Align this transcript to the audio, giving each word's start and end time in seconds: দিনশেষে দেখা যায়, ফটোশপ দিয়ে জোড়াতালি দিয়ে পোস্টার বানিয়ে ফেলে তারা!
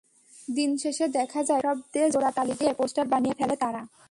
দিনশেষে 0.49 1.05
দেখা 1.09 1.41
যায়, 1.43 1.61
ফটোশপ 1.61 1.77
দিয়ে 1.93 2.07
জোড়াতালি 2.09 2.53
দিয়ে 2.59 2.71
পোস্টার 2.73 3.05
বানিয়ে 3.07 3.37
ফেলে 3.39 3.55
তারা! 3.55 3.81